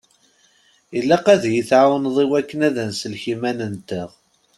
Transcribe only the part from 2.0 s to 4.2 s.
i wakken ad nsellek iman-nteɣ.